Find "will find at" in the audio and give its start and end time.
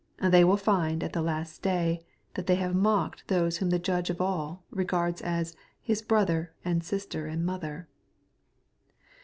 0.43-1.13